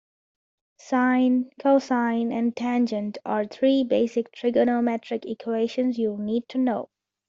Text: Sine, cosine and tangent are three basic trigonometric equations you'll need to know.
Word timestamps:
Sine, 0.79 1.51
cosine 1.59 2.31
and 2.31 2.55
tangent 2.57 3.19
are 3.23 3.45
three 3.45 3.83
basic 3.83 4.31
trigonometric 4.33 5.25
equations 5.29 5.99
you'll 5.99 6.17
need 6.17 6.49
to 6.49 6.57
know. 6.57 6.89